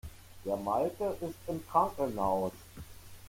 [0.45, 2.53] Der Malte ist im Krankenhaus.